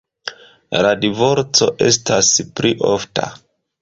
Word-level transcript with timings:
La 0.85 0.93
divorco 1.03 1.67
estas 1.91 2.31
pli 2.61 2.73
ofta. 2.95 3.29